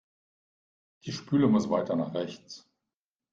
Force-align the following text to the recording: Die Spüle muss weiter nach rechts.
Die 1.05 1.11
Spüle 1.11 1.47
muss 1.47 1.69
weiter 1.69 1.95
nach 1.95 2.15
rechts. 2.15 2.67